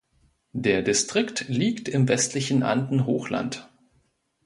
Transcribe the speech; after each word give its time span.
Der 0.55 0.81
Distrikt 0.81 1.47
liegt 1.47 1.87
im 1.87 2.07
westlichen 2.07 2.63
Andenhochland. 2.63 3.69